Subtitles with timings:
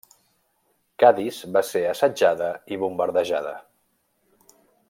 [1.03, 3.55] Cadis va ser assetjada i bombardejada.